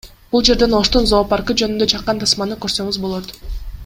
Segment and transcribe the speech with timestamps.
[0.35, 3.31] Бул жерден Оштун зоопаркы жөнүндө чакан тасманы көрсөңүз болот